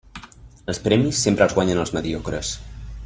[0.73, 2.55] Els premis sempre els guanyen els mediocres.